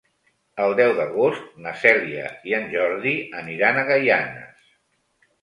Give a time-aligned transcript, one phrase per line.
[0.63, 3.13] El deu d'agost na Cèlia i en Jordi
[3.43, 4.75] aniran a Gaianes.